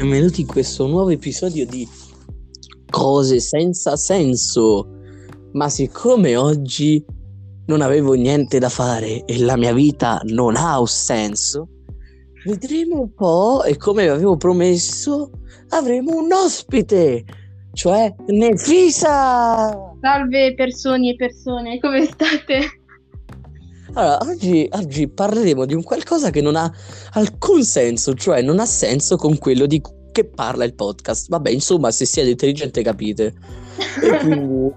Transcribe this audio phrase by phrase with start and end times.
[0.00, 1.86] benvenuti in questo nuovo episodio di
[2.88, 4.88] Cose senza senso.
[5.52, 7.04] Ma siccome oggi
[7.66, 11.68] non avevo niente da fare e la mia vita non ha un senso,
[12.46, 15.32] vedremo un po' e come avevo promesso
[15.68, 17.24] avremo un ospite,
[17.74, 19.68] cioè Nefisa!
[20.00, 22.79] Salve persone e persone, come state?
[23.94, 26.72] Allora, oggi, oggi, parleremo di un qualcosa che non ha
[27.12, 31.28] alcun senso, cioè non ha senso con quello di che parla il podcast.
[31.28, 33.34] Vabbè, insomma, se siete intelligenti capite.
[34.02, 34.72] E quindi,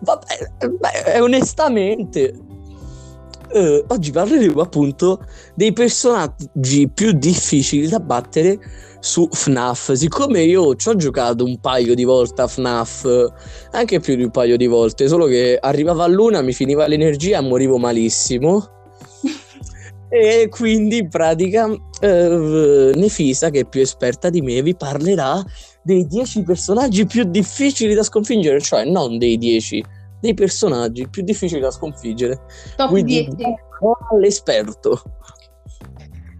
[0.00, 2.34] vabbè, beh, onestamente,
[3.52, 5.24] eh, oggi parleremo appunto
[5.54, 8.58] dei personaggi più difficili da battere
[9.00, 9.92] su FNAF.
[9.92, 13.32] Siccome io ci ho giocato un paio di volte a FNAF,
[13.72, 17.38] anche più di un paio di volte, solo che arrivava a luna, mi finiva l'energia
[17.38, 18.66] e morivo malissimo.
[20.08, 21.68] e quindi in pratica
[22.00, 25.42] eh, Nefisa, che è più esperta di me, vi parlerà
[25.82, 29.84] dei 10 personaggi più difficili da sconfiggere, cioè non dei 10,
[30.22, 32.40] dei personaggi più difficili da sconfiggere.
[32.76, 33.54] Top quindi 10.
[34.10, 35.02] All'esperto.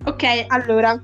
[0.05, 0.99] Ok, allora,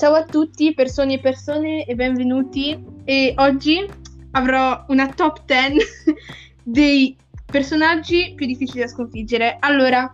[0.00, 2.82] Ciao a tutti, persone e persone, e benvenuti.
[3.04, 3.86] E oggi
[4.30, 5.76] avrò una top 10
[6.64, 7.14] dei
[7.44, 9.58] personaggi più difficili da sconfiggere.
[9.60, 10.10] Allora,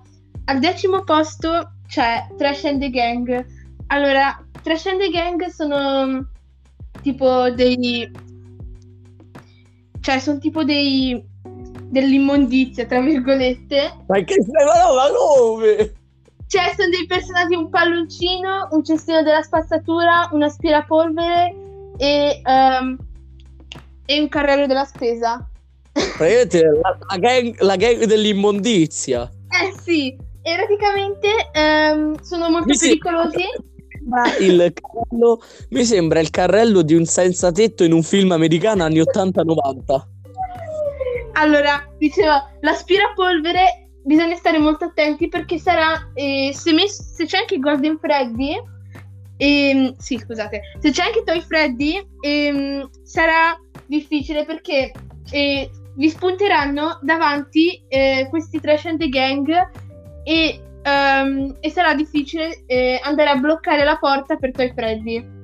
[0.47, 3.47] al decimo posto c'è Trash and the Gang.
[3.87, 6.31] Allora, Trash and the Gang sono
[7.01, 8.11] tipo dei...
[10.01, 11.25] Cioè, sono tipo dei...
[11.91, 14.05] dell'immondizia, tra virgolette.
[14.07, 14.65] Ma che stai...
[14.65, 15.93] Ma come?
[16.49, 21.55] Cioè, sono dei personaggi, un palloncino, un cestino della spazzatura, un aspirapolvere
[21.97, 22.97] e, um,
[24.05, 25.49] e un carrello della spesa.
[25.93, 29.29] Praticamente la, la, gang, la gang dell'immondizia.
[29.49, 33.43] Eh sì, e praticamente um, sono molto mi pericolosi.
[34.39, 35.41] Il carrello,
[35.71, 40.15] mi sembra il carrello di un senza tetto in un film americano anni 80-90.
[41.39, 47.59] Allora, dicevo, l'aspirapolvere bisogna stare molto attenti perché sarà eh, se, mes- se, c'è anche
[47.59, 48.57] Golden Freddy
[49.37, 54.93] ehm, sì scusate se c'è anche Toy Freddy ehm, sarà difficile perché
[55.33, 59.49] eh, vi spunteranno davanti eh, questi trash and the gang
[60.23, 65.35] e, um, e sarà difficile eh, andare a bloccare la porta per Toy Freddy.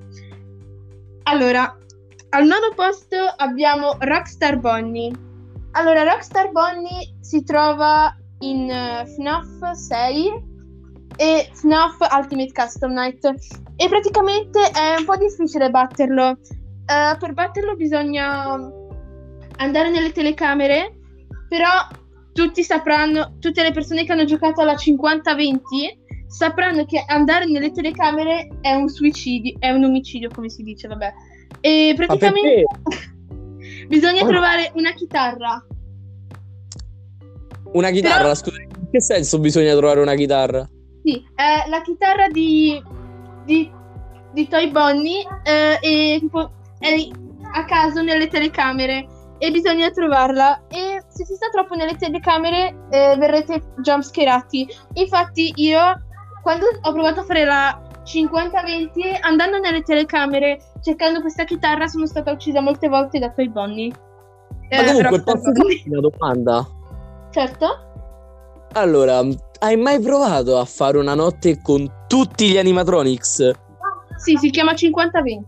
[1.25, 1.77] Allora
[2.31, 5.31] al nono posto abbiamo Rockstar Bonnie
[5.73, 10.51] allora Rockstar Bonnie si trova in uh, FNAF 6
[11.17, 13.25] e FNAF Ultimate Custom Night
[13.77, 16.31] e praticamente è un po' difficile batterlo.
[16.31, 18.59] Uh, per batterlo bisogna
[19.57, 20.99] andare nelle telecamere,
[21.49, 21.69] però
[22.33, 25.57] tutti sapranno, tutte le persone che hanno giocato alla 50-20
[26.27, 31.13] sapranno che andare nelle telecamere è un suicidio, è un omicidio come si dice, vabbè.
[31.61, 32.65] E praticamente
[33.87, 34.29] bisogna oh.
[34.29, 35.65] trovare una chitarra
[37.73, 38.35] una chitarra, Però...
[38.35, 40.69] scusa, in che senso bisogna trovare una chitarra?
[41.03, 42.83] Sì, è la chitarra di,
[43.45, 43.71] di,
[44.33, 46.95] di Toy Bonnie eh, tipo, è
[47.55, 49.07] a caso nelle telecamere
[49.39, 54.69] e bisogna trovarla e se si sta troppo nelle telecamere eh, verrete jumpscarati.
[54.95, 55.81] Infatti io
[56.43, 62.33] quando ho provato a fare la 50-20 andando nelle telecamere cercando questa chitarra sono stata
[62.33, 63.93] uccisa molte volte da Toy Bonnie.
[64.71, 66.69] Ma eh, comunque posso farti una domanda?
[67.31, 67.67] Certo.
[68.73, 69.23] Allora,
[69.61, 73.51] hai mai provato a fare una notte con tutti gli animatronics?
[74.17, 75.43] Sì, si chiama 50-20.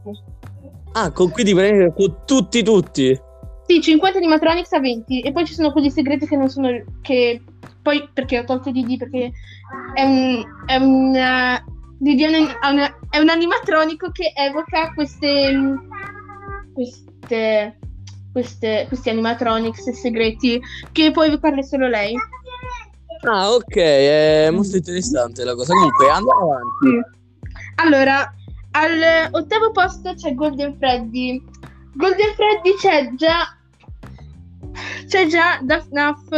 [0.93, 3.21] Ah, con, quindi con tutti tutti?
[3.67, 6.69] Sì, 50 animatronics a 20 e poi ci sono quelli segreti che non sono
[7.01, 7.43] che
[7.83, 9.33] poi perché ho tolto DD perché
[9.95, 12.21] è un è un uh, DD
[13.11, 15.57] è un, animatronico che evoca queste
[16.73, 17.79] queste
[18.33, 20.61] queste, questi animatronics segreti
[20.91, 22.15] che poi vi parla solo lei.
[23.23, 25.73] Ah, ok, è molto interessante la cosa.
[25.73, 27.09] Comunque, andiamo avanti.
[27.77, 28.35] Allora,
[28.73, 31.43] al ottavo posto c'è Golden Freddy.
[31.95, 33.57] Golden Freddy c'è già
[35.07, 36.29] c'è già da FNAF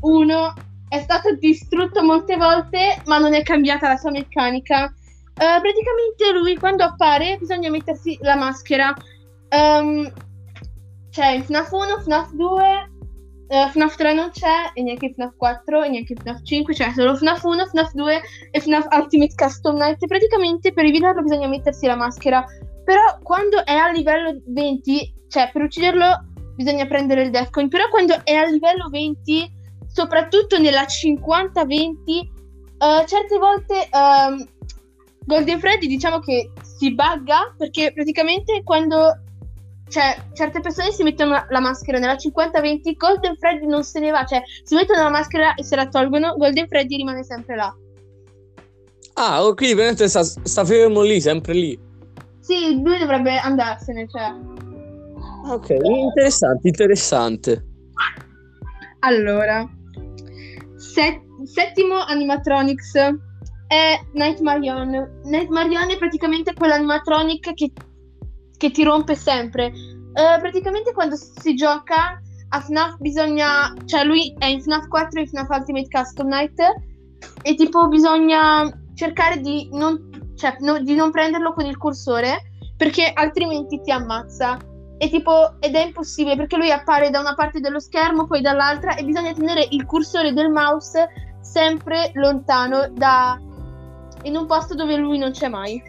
[0.00, 0.54] uh, 1
[0.88, 6.56] è stato distrutto molte volte ma non è cambiata la sua meccanica uh, praticamente lui
[6.56, 8.94] quando appare bisogna mettersi la maschera
[9.50, 10.10] um,
[11.10, 12.90] c'è in FNAF 1, FNAF 2,
[13.48, 16.92] uh, eh, FNAF 3 non c'è, e neanche FNAF 4, e neanche FNAF 5, c'è
[16.94, 18.20] solo FNAF 1, FNAF 2
[18.52, 20.06] e FNAF Ultimate Custom Night.
[20.06, 22.44] Praticamente per evitarlo bisogna mettersi la maschera.
[22.84, 26.24] Però quando è a livello 20, cioè per ucciderlo
[26.54, 29.52] bisogna prendere il Death Coin, però quando è a livello 20,
[29.98, 30.86] soprattutto nella 50-20,
[31.58, 32.24] uh,
[32.84, 34.46] eh, certe volte um,
[35.24, 39.22] Golden Freddy diciamo che si bugga perché praticamente quando
[39.88, 44.24] cioè, certe persone si mettono la, maschera nella 50-20, Golden Freddy non se ne va,
[44.24, 47.74] cioè si mettono la maschera e se la tolgono, Golden Freddy rimane sempre là.
[49.14, 51.78] Ah, quindi veramente sta, sta fermo lì, sempre lì.
[52.38, 54.32] Sì, lui dovrebbe andarsene, cioè.
[55.50, 57.64] Ok, interessante, interessante.
[59.00, 59.68] Allora,
[60.98, 62.94] set- settimo animatronics
[63.68, 65.20] è Night Marion.
[65.24, 67.72] Night Marion è praticamente quell'animatronic che,
[68.56, 69.66] che ti rompe sempre.
[69.66, 73.72] Uh, praticamente quando si gioca a FNAF bisogna...
[73.84, 76.60] Cioè lui è in FNAF 4 e FNAF Ultimate Custom Night
[77.42, 83.12] e tipo bisogna cercare di non, cioè, no, di non prenderlo con il cursore perché
[83.12, 84.58] altrimenti ti ammazza.
[84.98, 88.96] E tipo, ed è impossibile perché lui appare da una parte dello schermo, poi dall'altra,
[88.96, 91.08] e bisogna tenere il cursore del mouse
[91.40, 93.40] sempre lontano da
[94.22, 95.80] in un posto dove lui non c'è mai.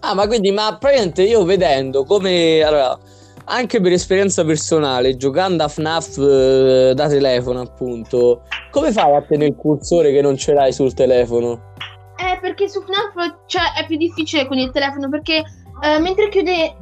[0.00, 2.98] Ah, ma quindi, ma praticamente io vedendo come allora,
[3.46, 9.50] anche per esperienza personale, giocando a FNAF eh, da telefono, appunto, come fai a tenere
[9.50, 11.74] il cursore che non ce l'hai sul telefono?
[12.16, 15.42] Eh, perché su FNAF cioè, è più difficile con il telefono perché
[15.82, 16.76] eh, mentre chiude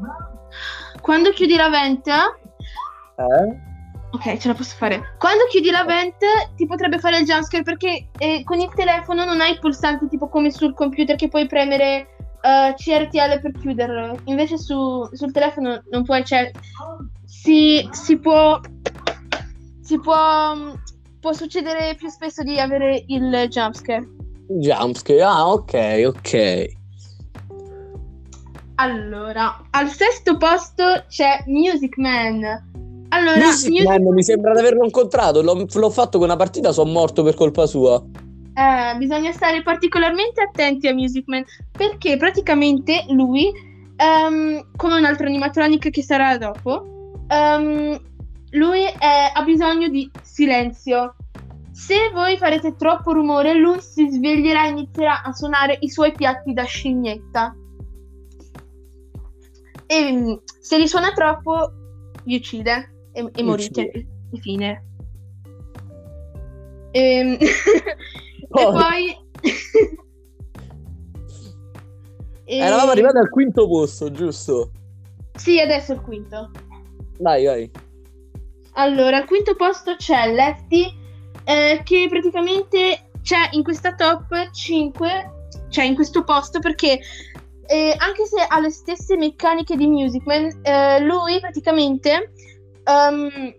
[1.06, 2.08] quando chiudi la vent...
[2.08, 3.64] Eh?
[4.10, 5.14] Ok, ce la posso fare.
[5.18, 6.16] Quando chiudi la vent
[6.56, 10.28] ti potrebbe fare il jumpscare perché eh, con il telefono non hai i pulsanti tipo
[10.28, 12.08] come sul computer che puoi premere
[12.42, 14.18] uh, eh, CRTL per chiuderlo.
[14.24, 16.50] Invece su, sul telefono non puoi, cioè
[17.24, 18.58] si, si può...
[19.82, 20.56] Si può...
[21.20, 24.08] Può succedere più spesso di avere il jumpscare.
[24.48, 26.75] Jumpscare, ah ok, ok.
[28.76, 32.42] Allora, al sesto posto c'è Music Man.
[33.08, 33.88] Allora, Music, Music...
[33.88, 35.40] Man mi sembra di averlo incontrato.
[35.40, 38.02] L'ho, l'ho fatto con una partita, sono morto per colpa sua.
[38.54, 43.50] Eh, bisogna stare particolarmente attenti a Music Man perché praticamente lui,
[43.96, 47.98] um, come un altro animatronic che sarà dopo, um,
[48.50, 51.16] lui è, ha bisogno di silenzio.
[51.72, 56.52] Se voi farete troppo rumore, lui si sveglierà e inizierà a suonare i suoi piatti
[56.52, 57.54] da scimmietta
[59.86, 61.72] e mm, se risuona troppo
[62.24, 63.90] vi uccide e, e morite.
[63.90, 64.84] e fine.
[66.90, 67.46] Ehm, e,
[68.50, 68.60] oh.
[68.60, 69.16] e poi
[72.44, 72.58] e...
[72.58, 74.70] eravamo arrivati al quinto posto giusto?
[75.34, 76.50] sì adesso il quinto.
[77.18, 77.70] Vai vai.
[78.74, 80.92] Allora al quinto posto c'è Lefty
[81.44, 85.30] eh, che praticamente c'è in questa top 5
[85.68, 87.00] cioè in questo posto perché
[87.66, 92.32] eh, anche se ha le stesse meccaniche di Music Man, eh, lui praticamente
[92.84, 93.54] um,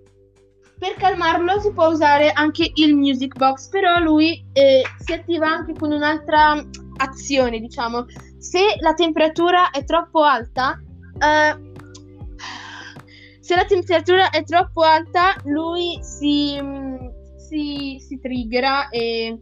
[0.80, 5.74] per calmarlo si può usare anche il Music Box, però lui eh, si attiva anche
[5.74, 6.64] con un'altra
[6.98, 8.06] azione, diciamo.
[8.38, 10.80] Se la temperatura è troppo alta,
[11.14, 11.76] uh,
[13.40, 16.60] se la temperatura è troppo alta, lui si,
[17.38, 19.38] si, si triggera e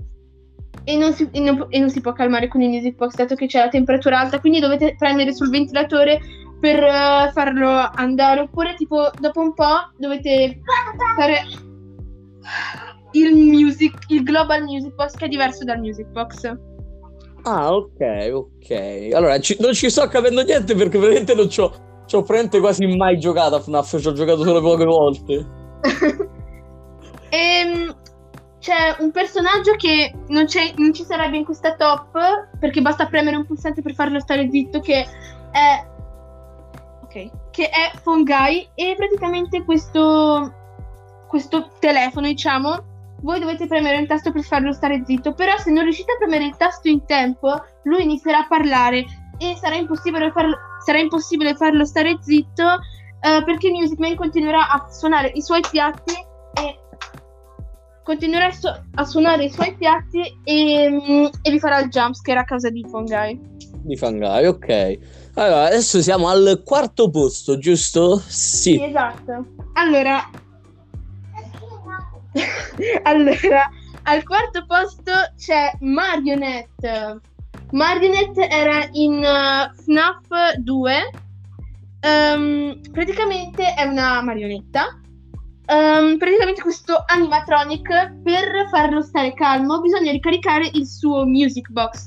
[0.86, 3.36] e non, si, e, non, e non, si, può calmare con il music box dato
[3.36, 6.20] che c'è la temperatura alta, quindi dovete premere sul ventilatore
[6.60, 10.62] per uh, farlo andare, oppure tipo dopo un po' dovete
[11.16, 11.42] fare
[13.12, 16.56] il music, il global music box che è diverso dal music box.
[17.44, 19.10] Ah, ok, ok.
[19.14, 21.72] Allora, ci, non ci sto capendo niente perché veramente non ci ho,
[22.06, 25.46] ci ho quasi mai giocato a FNAF, ci ho giocato solo poche volte.
[27.30, 27.96] ehm
[28.66, 32.18] c'è un personaggio che non, non, ci sarebbe in questa top
[32.60, 35.06] perché basta premere un pulsante per farlo stare zitto che
[35.52, 35.86] è
[37.04, 40.52] ok che è Fongai e praticamente questo
[41.28, 45.84] questo telefono diciamo voi dovete premere un tasto per farlo stare zitto però se non
[45.84, 49.06] riuscite a premere il tasto in tempo lui inizierà a parlare
[49.38, 54.90] e sarà impossibile farlo, sarà impossibile farlo stare zitto uh, perché Music Man continuerà a
[54.90, 56.25] suonare i suoi piatti
[58.06, 62.38] continuerà a, su- a suonare i suoi piatti e, mm, e, vi farà il jumpscare
[62.38, 63.38] a causa di Fungai.
[63.82, 65.00] Di Fungai, ok.
[65.34, 68.20] Allora, adesso siamo al quarto posto, giusto?
[68.20, 68.76] Sì.
[68.76, 69.46] sì esatto.
[69.74, 70.30] Allora...
[73.04, 73.70] allora,
[74.04, 77.20] al quarto posto c'è Marionette.
[77.72, 81.10] Marionette era in uh, FNAF 2.
[82.06, 85.00] Um, praticamente è una marionetta
[85.68, 92.04] Um, praticamente questo animatronic per farlo stare calmo bisogna ricaricare il suo music box.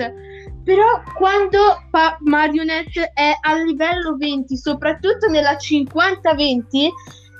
[0.62, 0.84] Però
[1.14, 1.58] quando
[1.90, 6.88] pa- Marionette è a livello 20 soprattutto nella 50-20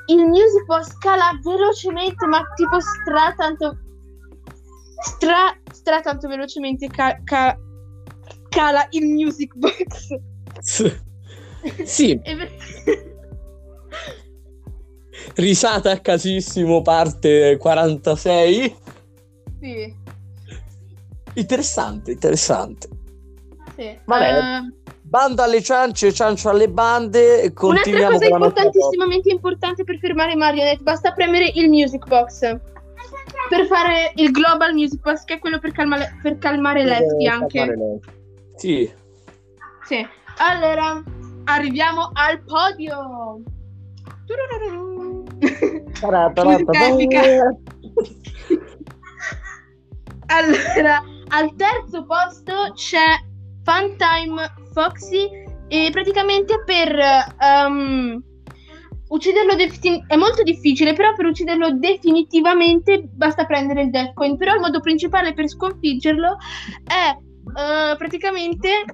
[0.07, 3.77] il music box cala velocemente ma tipo stra tanto
[5.01, 7.57] stra, stra tanto velocemente ca- ca-
[8.49, 10.19] cala il music box.
[11.85, 12.21] Sì.
[15.35, 18.77] Risata a casissimo, parte 46.
[19.61, 19.95] Sì.
[21.35, 22.89] Interessante, interessante.
[23.77, 23.99] Sì.
[24.05, 24.33] Vabbè.
[24.33, 27.21] Uh, Banda alle ciance, ciancio alle bande.
[27.21, 32.07] un'altra Continuiamo cosa con la nostra importantissimamente importante per fermare Marionette, basta premere il Music
[32.07, 32.41] Box.
[33.49, 37.59] Per fare il Global Music Box, che è quello per, calmare- per calmare Lefty anche.
[37.59, 38.01] calmare.
[38.57, 38.93] Sì.
[39.87, 40.07] Sì.
[40.39, 41.03] Allora,
[41.45, 43.41] arriviamo al podio.
[44.27, 44.88] Turururu.
[50.31, 53.17] Allora, al terzo posto c'è
[53.65, 55.27] Funtime Foxy
[55.69, 56.99] e praticamente per
[57.41, 58.23] ehm,
[59.09, 64.55] ucciderlo defini- è molto difficile, però per ucciderlo definitivamente basta prendere il Death Coin, però
[64.55, 66.37] il modo principale per sconfiggerlo
[66.85, 68.85] è eh, praticamente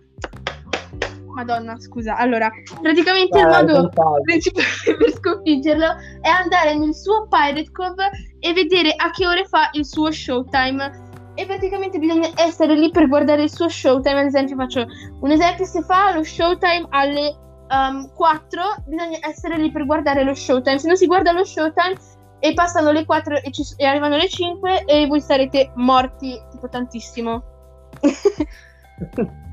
[1.35, 2.17] Madonna, scusa.
[2.17, 2.51] Allora,
[2.81, 3.91] praticamente il Vai, modo
[4.23, 5.87] principale per sconfiggerlo
[6.21, 11.03] è andare nel suo Pirate Cove e vedere a che ore fa il suo showtime.
[11.35, 14.21] E praticamente bisogna essere lì per guardare il suo showtime.
[14.21, 14.87] Ad esempio, faccio
[15.21, 17.37] un esempio: se fa lo showtime alle
[17.71, 20.79] um, 4, bisogna essere lì per guardare lo showtime.
[20.79, 21.97] Se non si guarda lo showtime
[22.39, 26.69] e passano le 4 e, ci- e arrivano le 5, e voi sarete morti tipo
[26.69, 27.43] tantissimo.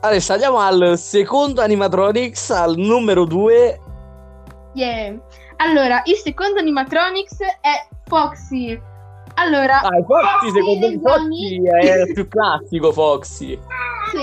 [0.00, 3.80] Adesso andiamo al secondo animatronics, al numero 2.
[4.74, 5.18] Yeah.
[5.56, 8.80] Allora, il secondo animatronics è Foxy.
[9.34, 13.58] Allora, Ah, Foxy, secondo me Foxy è il più classico Foxy.
[14.10, 14.18] Sì.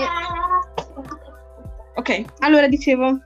[1.94, 3.18] Ok, allora dicevo,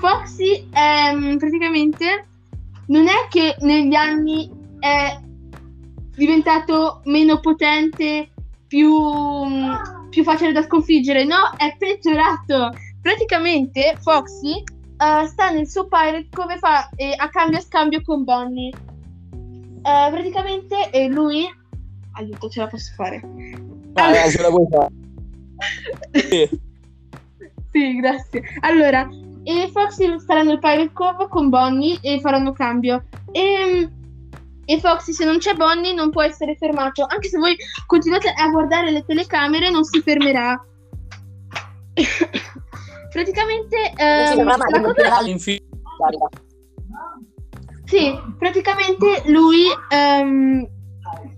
[0.00, 2.26] Foxy è mm, praticamente
[2.86, 5.18] non è che negli anni è
[6.14, 8.30] diventato meno potente,
[8.66, 9.72] più, mm,
[10.14, 12.70] più facile da sconfiggere, no, è peggiorato.
[13.02, 18.22] Praticamente Foxy eh, sta nel suo pirate come fa eh, a cambio e scambio con
[18.22, 18.70] Bonnie.
[18.70, 21.44] Eh, praticamente eh, lui...
[22.12, 23.20] Aiuto, ce la posso fare.
[23.92, 24.92] Vai, vai, ce la puoi fare.
[26.12, 26.62] Sì.
[27.74, 28.40] Sì, grazie.
[28.60, 29.08] Allora,
[29.42, 33.02] e Foxy starà nel Pirate Cove con Bonnie e faranno cambio.
[33.32, 33.88] E,
[34.64, 37.06] e Foxy, se non c'è Bonnie, non può essere fermato.
[37.08, 37.56] Anche se voi
[37.86, 40.60] continuate a guardare le telecamere, non si fermerà.
[43.12, 45.08] Praticamente, ehm, la cosa-
[47.84, 50.66] sì, praticamente lui ehm,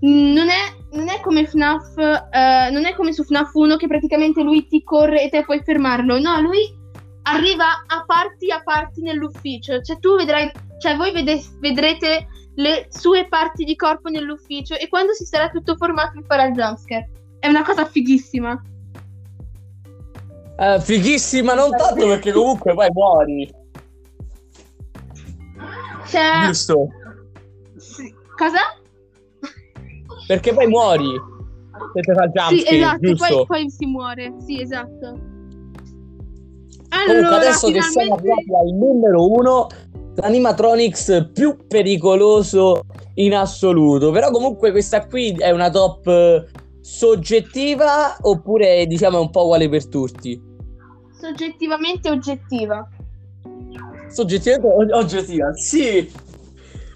[0.01, 4.43] non, è, non è come FNAF, eh, non è come su FNAF 1 che praticamente
[4.43, 6.19] lui ti corre e te puoi fermarlo.
[6.19, 6.76] No, lui
[7.27, 9.81] arriva a parti a parti nell'ufficio.
[9.81, 15.13] Cioè tu vedrai, cioè voi vede- vedrete le sue parti di corpo nell'ufficio e quando
[15.13, 17.11] si sarà tutto formato vi farà il jumpscare.
[17.39, 18.61] È una cosa fighissima.
[20.59, 23.55] Eh, fighissima, non tanto perché comunque poi muori.
[26.07, 26.89] Cioè, Giusto?
[27.77, 28.15] sì.
[28.37, 28.61] cosa?
[30.27, 31.35] Perché poi muori.
[31.93, 33.35] Se ti fa il Sì, jumpscare, esatto, giusto?
[33.37, 34.35] poi, poi si muore.
[34.45, 35.35] Sì, esatto.
[37.05, 38.53] Comunque Allora, adesso che siamo finalmente...
[38.53, 39.67] arrivati al numero uno,
[40.15, 42.83] l'animatronics più pericoloso
[43.15, 44.11] in assoluto.
[44.11, 46.45] Però comunque questa qui è una top eh,
[46.81, 50.41] soggettiva oppure diciamo è un po' uguale per tutti?
[51.21, 52.89] Soggettivamente oggettiva.
[54.09, 55.53] Soggettivamente o oggettiva?
[55.55, 56.11] Sì.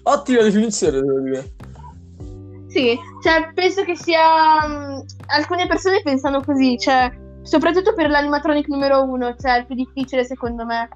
[0.03, 1.53] Ottima definizione, devo dire.
[2.67, 4.65] Sì, cioè penso che sia.
[4.65, 7.11] mm, alcune persone pensano così, cioè,
[7.43, 10.89] soprattutto per l'animatronic numero uno, cioè il più difficile secondo me.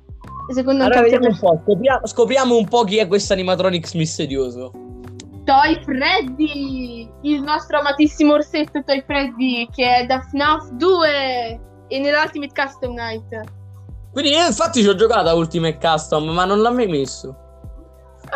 [0.53, 4.71] Secondo Allora tante vediamo un po', scopriamo, scopriamo un po' chi è questo animatronics misterioso.
[5.43, 12.51] Toy Freddy, il nostro amatissimo orsetto Toy Freddy, che è da FNAF 2 e nell'Ultimate
[12.53, 13.41] Custom Night.
[14.11, 17.35] Quindi io infatti ci ho giocato a Ultimate Custom, ma non l'ha mai messo.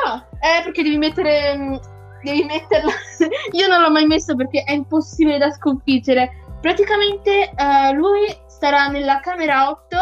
[0.05, 1.55] Ah, eh, perché devi mettere.
[1.57, 1.75] mm,
[2.23, 2.91] Devi metterla.
[3.53, 6.29] Io non l'ho mai messo perché è impossibile da sconfiggere.
[6.61, 9.97] Praticamente eh, lui starà nella camera 8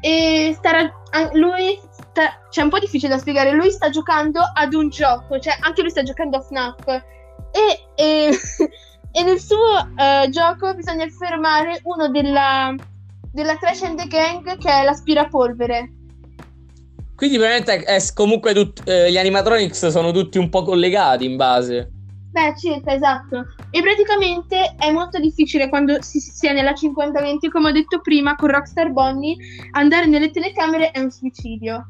[0.00, 0.90] e starà.
[1.32, 1.78] Lui.
[1.90, 3.52] Sta, cioè, è un po' difficile da spiegare.
[3.52, 6.86] Lui sta giocando ad un gioco, cioè anche lui sta giocando a FNAF.
[6.86, 7.02] E,
[7.96, 8.30] e,
[9.12, 12.74] e nel suo eh, gioco bisogna fermare uno della.
[13.32, 15.92] Della Trash and the Gang che è l'aspirapolvere.
[17.14, 21.90] Quindi veramente è comunque tut- eh, gli animatronics sono tutti un po' collegati in base.
[22.32, 23.44] Beh, circa, esatto.
[23.70, 28.34] E praticamente è molto difficile quando si, si è nella 50-20, come ho detto prima,
[28.34, 29.36] con Rockstar Bonnie,
[29.72, 31.86] andare nelle telecamere è un suicidio.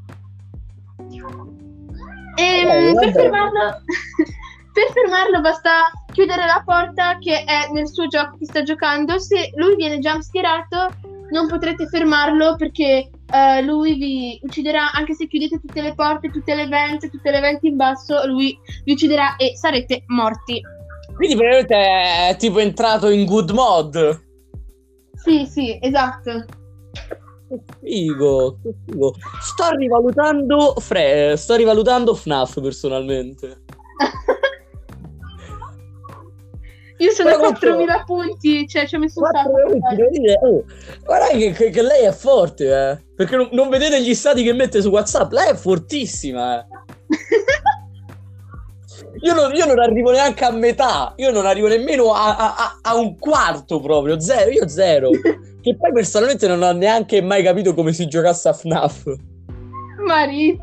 [2.36, 3.60] E Eh, per, fermarlo,
[4.72, 9.18] per fermarlo basta chiudere la porta che è nel suo gioco che sta giocando.
[9.18, 10.88] Se lui viene jumpscarato,
[11.30, 16.54] non potrete fermarlo perché eh, lui vi ucciderà anche se chiudete tutte le porte, tutte
[16.54, 20.60] le venti, tutte le venti in basso, lui vi ucciderà e sarete morti.
[21.20, 21.74] Quindi praticamente
[22.30, 24.22] è tipo entrato in good mod.
[25.22, 26.46] Sì, sì, esatto.
[27.46, 29.14] Che figo, che figo.
[29.42, 33.64] Sto rivalutando, Fre- sto rivalutando FNAF personalmente.
[36.96, 40.46] Io sono a Però 4.000 punti, cioè ci ho messo un sacco.
[40.46, 40.64] oh,
[41.04, 42.98] guardate che, che- che lei è forte, eh.
[43.14, 45.32] Perché non, non vedete gli stati che mette su WhatsApp?
[45.32, 46.64] Lei è fortissima, eh.
[49.22, 52.96] Io non, io non arrivo neanche a metà, io non arrivo nemmeno a, a- a-
[52.96, 55.10] un quarto proprio, zero, io zero.
[55.60, 59.14] Che poi personalmente non ho neanche mai capito come si giocasse a FNAF.
[60.06, 60.62] Marip.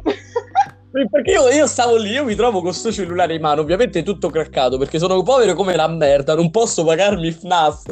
[1.11, 4.31] Perché io, io stavo lì, io mi trovo con sto cellulare in mano, ovviamente tutto
[4.31, 7.83] craccato, perché sono povero come la merda, non posso pagarmi FNAF,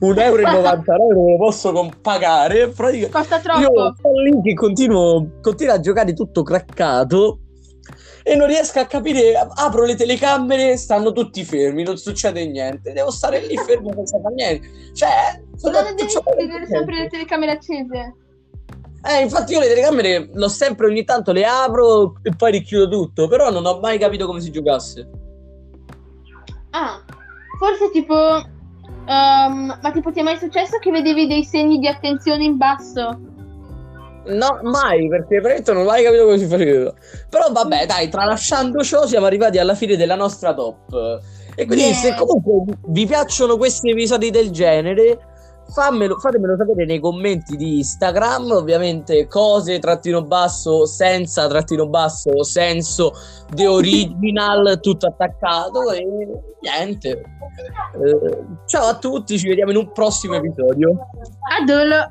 [0.00, 3.94] 1,99 euro non lo posso pagare, Costa io troppo.
[3.96, 7.38] sto lì che continuo, continuo a giocare tutto craccato
[8.22, 13.10] e non riesco a capire, apro le telecamere, stanno tutti fermi, non succede niente, devo
[13.10, 15.42] stare lì fermo senza fare niente, cioè...
[15.62, 18.14] Non devi tenere sempre le telecamere accese.
[19.04, 23.28] eh, infatti io le telecamere l'ho sempre ogni tanto le apro e poi richiudo tutto,
[23.28, 25.08] però non ho mai capito come si giocasse.
[26.70, 27.02] Ah,
[27.58, 28.14] forse tipo...
[29.06, 33.29] ehm, ma tipo ti è mai successo che vedevi dei segni di attenzione in basso?
[34.26, 36.92] No, mai, perché veramente non ho mai capito come si faceva.
[37.28, 41.20] Però vabbè, dai, tralasciando ciò siamo arrivati alla fine della nostra top.
[41.54, 41.94] E quindi Yeah.
[41.94, 45.18] se comunque vi piacciono questi episodi del genere,
[45.72, 53.12] fammelo, fatemelo sapere nei commenti di Instagram, ovviamente cose trattino basso, senza trattino basso, senso,
[53.54, 56.06] the original, tutto attaccato e
[56.60, 57.10] niente.
[57.10, 60.96] Eh, ciao a tutti, ci vediamo in un prossimo episodio.
[61.60, 62.10] Adolo.